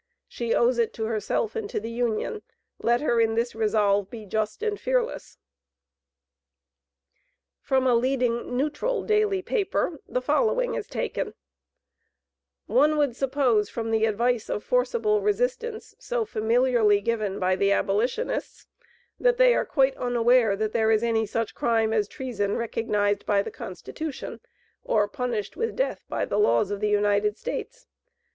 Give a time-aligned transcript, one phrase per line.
[0.27, 2.41] She owes it to herself and to the Union.
[2.81, 5.37] Let her in this resolve, be just and fearless."
[7.61, 11.35] From a leading neutral daily paper the following is taken:
[12.65, 18.65] "One would suppose from the advice of forcible resistance, so familiarly given by the abolitionists,
[19.19, 23.43] that they are quite unaware that there is any such crime as treason recognized by
[23.43, 24.39] the Constitution,
[24.83, 27.85] or punished with death by the laws of the United States.